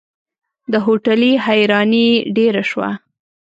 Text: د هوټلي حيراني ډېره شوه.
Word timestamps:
د 0.71 0.73
هوټلي 0.85 1.33
حيراني 1.45 2.07
ډېره 2.37 2.63
شوه. 2.69 2.89